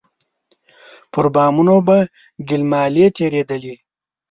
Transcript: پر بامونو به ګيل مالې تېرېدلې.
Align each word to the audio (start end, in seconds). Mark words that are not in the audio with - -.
پر 1.11 1.25
بامونو 1.33 1.75
به 1.87 1.97
ګيل 2.47 2.63
مالې 2.71 3.05
تېرېدلې. 3.17 3.75